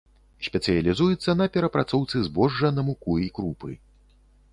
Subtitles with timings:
[0.45, 3.71] Спецыялізуецца на перапрацоўцы збожжа на муку і крупы.